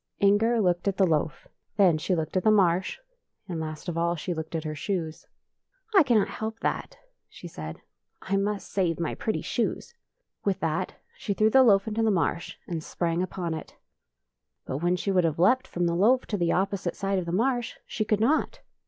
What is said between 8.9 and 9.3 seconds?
my